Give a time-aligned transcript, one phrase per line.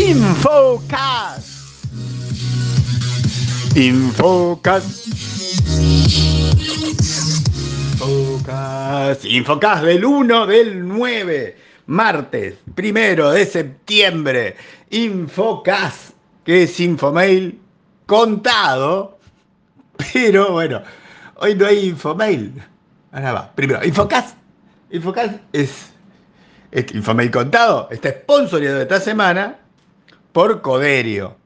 [0.00, 1.44] Infocas.
[3.76, 5.06] Infocas.
[8.00, 9.24] Infocas.
[9.26, 11.56] Infocas del 1 del 9.
[11.86, 14.56] Martes, primero de septiembre.
[14.88, 17.60] Infocas, que es Infomail
[18.06, 19.18] contado.
[20.14, 20.80] Pero bueno,
[21.36, 22.54] hoy no hay Infomail.
[23.12, 23.52] Ahora va.
[23.54, 24.34] Primero, Infocas.
[24.90, 25.90] Infocas es,
[26.70, 27.86] es Infomail contado.
[27.90, 29.59] Está sponsorizado esta semana
[30.32, 31.36] por Coderio.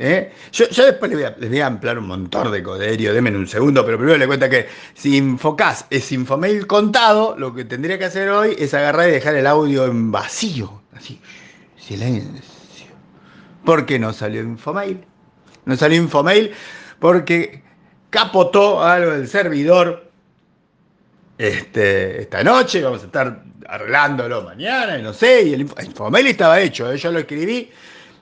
[0.00, 0.32] ¿Eh?
[0.52, 4.16] Yo, después les voy, a, ampliar un montón de coderio, denme un segundo, pero primero
[4.16, 8.74] le cuenta que si Infocas es Infomail contado, lo que tendría que hacer hoy es
[8.74, 11.20] agarrar y dejar el audio en vacío, así,
[11.76, 12.86] silencio.
[13.64, 15.04] ¿Por qué no salió Infomail?
[15.64, 16.52] No salió Infomail
[17.00, 17.64] porque
[18.10, 20.07] capotó algo del servidor
[21.38, 25.68] este, esta noche, vamos a estar arreglándolo mañana, no sé, y el
[26.26, 26.96] estaba hecho, ¿eh?
[26.98, 27.70] yo lo escribí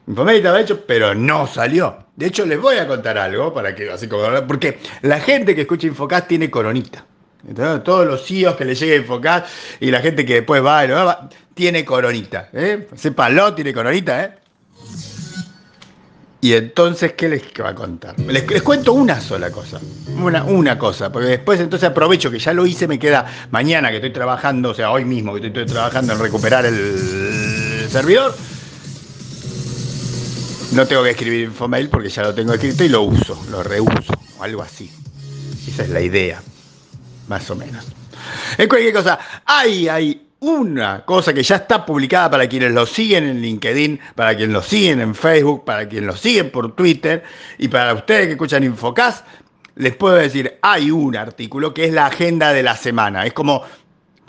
[0.06, 1.96] Infomail estaba hecho, pero no salió.
[2.14, 5.62] De hecho, les voy a contar algo para que, así como, porque la gente que
[5.62, 7.04] escucha Infocast tiene coronita.
[7.46, 9.48] Entonces, todos los CEOs que le llegue Infocast
[9.80, 12.48] y la gente que después va y lo va, tiene coronita.
[12.52, 12.88] ¿eh?
[12.94, 14.30] Sépanlo, tiene coronita, ¿eh?
[16.40, 18.18] Y entonces, ¿qué les va a contar?
[18.20, 19.80] Les, cuento una sola cosa.
[20.22, 21.10] Una, una cosa.
[21.10, 24.74] Porque después entonces aprovecho que ya lo hice, me queda mañana que estoy trabajando, o
[24.74, 28.34] sea, hoy mismo que estoy trabajando en recuperar el servidor
[30.76, 34.12] no tengo que escribir Infomail porque ya lo tengo escrito y lo uso, lo reuso,
[34.38, 34.90] o algo así.
[35.66, 36.42] Esa es la idea,
[37.28, 37.84] más o menos.
[38.58, 43.24] En cualquier cosa, hay, hay una cosa que ya está publicada para quienes lo siguen
[43.24, 47.22] en LinkedIn, para quienes lo siguen en Facebook, para quienes lo siguen por Twitter
[47.58, 49.26] y para ustedes que escuchan Infocast,
[49.76, 53.26] les puedo decir, hay un artículo que es la agenda de la semana.
[53.26, 53.62] Es como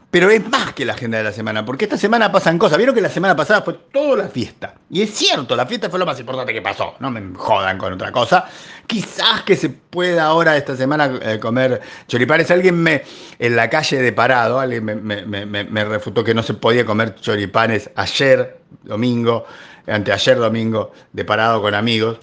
[0.09, 2.77] pero es más que la agenda de la semana, porque esta semana pasan cosas.
[2.77, 4.75] Vieron que la semana pasada fue toda la fiesta.
[4.89, 6.95] Y es cierto, la fiesta fue lo más importante que pasó.
[6.99, 8.45] No me jodan con otra cosa.
[8.87, 12.49] Quizás que se pueda ahora esta semana eh, comer choripanes.
[12.51, 13.03] Alguien me,
[13.37, 18.61] en la calle de parado, alguien me, refutó que no se podía comer choripanes ayer,
[18.83, 19.45] domingo,
[19.87, 22.17] anteayer, domingo, de parado con amigos.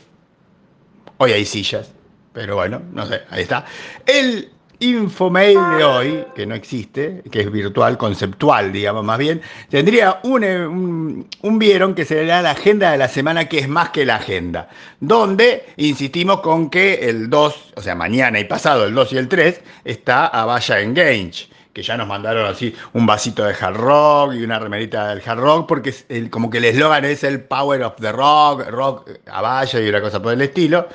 [1.18, 1.92] Hoy hay sillas.
[2.32, 3.66] Pero bueno, no sé, ahí está.
[4.06, 10.20] El Infomail de hoy, que no existe, que es virtual, conceptual, digamos más bien, tendría
[10.24, 14.68] un, vieron que sería la agenda de la semana, que es más que la agenda,
[15.00, 19.28] donde insistimos con que el 2, o sea, mañana y pasado, el 2 y el
[19.28, 24.34] 3, está a Vaya Engage que ya nos mandaron así un vasito de hard rock
[24.34, 25.92] y una remerita del hard rock, porque
[26.30, 30.00] como que el eslogan es el power of the rock, rock a Vaya y una
[30.00, 30.86] cosa por el estilo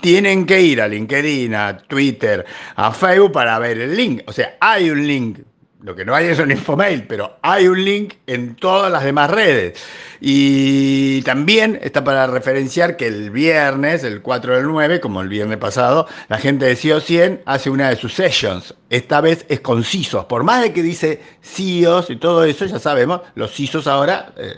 [0.00, 2.44] tienen que ir a LinkedIn, a Twitter,
[2.76, 4.22] a Facebook para ver el link.
[4.26, 5.38] O sea, hay un link.
[5.80, 9.30] Lo que no hay es un infomail, pero hay un link en todas las demás
[9.30, 9.80] redes.
[10.20, 15.58] Y también está para referenciar que el viernes, el 4 del 9, como el viernes
[15.58, 18.74] pasado, la gente de CIO 100 hace una de sus sessions.
[18.90, 20.24] Esta vez es con CISOs.
[20.24, 24.54] Por más de que dice CIOs y todo eso, ya sabemos, los CISOs ahora eh,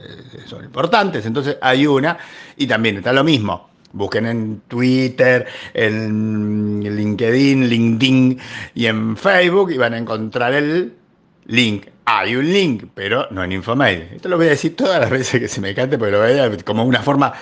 [0.46, 1.26] son importantes.
[1.26, 2.16] Entonces hay una
[2.56, 8.38] y también está lo mismo Busquen en Twitter, en LinkedIn, LinkedIn
[8.74, 10.94] y en Facebook y van a encontrar el
[11.46, 11.86] link.
[12.04, 14.08] Hay un link, pero no en Infomail.
[14.14, 16.38] Esto lo voy a decir todas las veces que se me cante, porque lo voy
[16.38, 17.32] a como una forma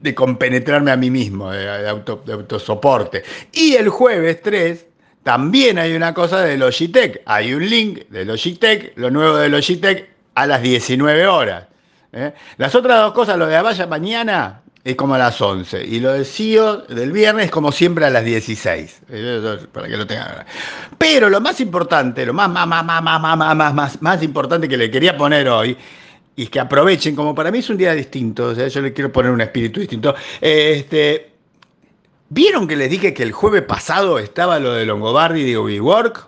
[0.00, 3.22] de compenetrarme a mí mismo, de, auto, de autosoporte.
[3.52, 4.86] Y el jueves 3
[5.22, 7.22] también hay una cosa de Logitech.
[7.24, 11.66] Hay un link de Logitech, lo nuevo de Logitech, a las 19 horas.
[12.12, 12.34] ¿eh?
[12.58, 15.84] Las otras dos cosas, lo de Avaya mañana, es como a las 11.
[15.84, 19.00] Y lo del CIO del viernes es como siempre a las 16.
[19.72, 20.44] Para que lo tengan.
[20.98, 24.68] Pero lo más importante, lo más, más, más, más, más, más, más, más, más importante
[24.68, 25.76] que le quería poner hoy,
[26.36, 29.12] y que aprovechen, como para mí es un día distinto, o sea, yo le quiero
[29.12, 30.14] poner un espíritu distinto.
[30.40, 31.30] Este,
[32.28, 36.26] ¿Vieron que les dije que el jueves pasado estaba lo de Longobardi de WeWork?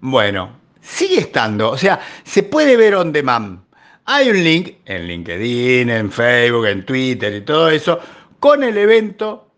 [0.00, 3.65] Bueno, sigue estando, o sea, se puede ver on demand.
[4.08, 7.98] Hay un link en LinkedIn, en Facebook, en Twitter y todo eso,
[8.38, 9.50] con el evento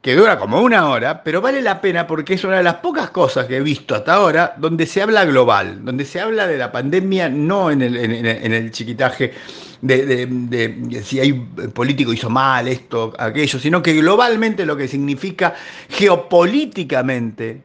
[0.00, 3.10] que dura como una hora, pero vale la pena porque es una de las pocas
[3.10, 6.70] cosas que he visto hasta ahora donde se habla global, donde se habla de la
[6.70, 9.32] pandemia no en el, chiquitaje
[9.80, 15.54] de, si hay político hizo mal esto, aquello, sino que globalmente lo que significa
[15.88, 17.62] geopolíticamente,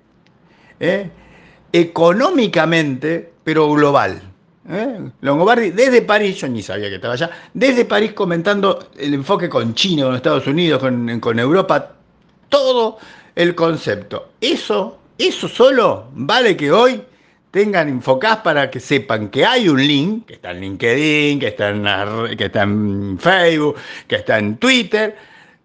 [0.79, 1.09] ¿eh?
[1.71, 4.36] económicamente, pero global.
[4.69, 4.99] ¿Eh?
[5.21, 9.73] Longobardi desde París, yo ni sabía que estaba allá, desde París comentando el enfoque con
[9.73, 11.93] China, con Estados Unidos, con, Europa,
[12.49, 12.97] todo
[13.35, 14.31] el concepto.
[14.41, 17.01] Eso, eso solo vale que hoy
[17.51, 21.69] tengan Infocast para que sepan que hay un link, que está en LinkedIn, que está
[21.69, 23.75] en, que está en Facebook,
[24.07, 25.15] que está en Twitter,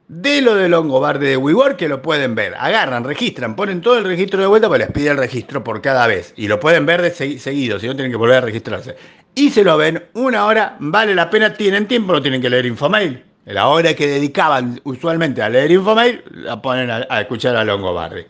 [0.08, 2.54] de lo de Longobardi de WeWork que lo pueden ver.
[2.58, 6.06] Agarran, registran, ponen todo el registro de vuelta, pues les pide el registro por cada
[6.06, 6.34] vez.
[6.36, 8.96] Y lo pueden ver de seguido, si no tienen que volver a registrarse.
[9.34, 12.66] Y se lo ven una hora, vale la pena, tienen tiempo, no tienen que leer
[12.66, 13.24] Infomail.
[13.46, 18.22] La hora que dedicaban usualmente a leer Infomail, la ponen a, escuchar a Longobardi.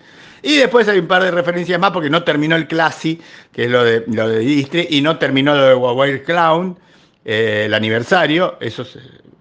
[0.43, 3.21] Y después hay un par de referencias más porque no terminó el Classy,
[3.53, 6.79] que es lo de, lo de Distri, y no terminó lo de Huawei Clown,
[7.25, 8.57] eh, el aniversario.
[8.61, 8.99] Esos,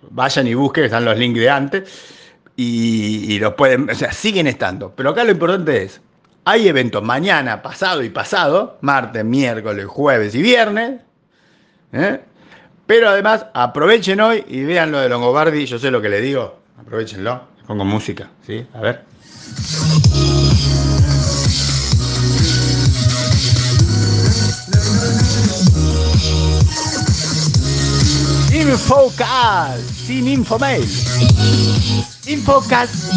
[0.10, 2.20] vayan y busquen, están los links de antes
[2.64, 4.94] y, los pueden, o sea, siguen estando.
[4.96, 6.02] Pero acá lo importante es,
[6.46, 11.02] hay eventos mañana, pasado y pasado, martes, miércoles, jueves y viernes.
[11.94, 12.22] ¿eh?
[12.86, 16.60] Pero además aprovechen hoy y vean lo de Longobardi, yo sé lo que le digo,
[16.80, 18.66] aprovechenlo, pongo música, ¿sí?
[18.74, 20.51] A ver.
[28.82, 30.84] Infocast, sin Infomail.
[32.26, 33.14] Infocast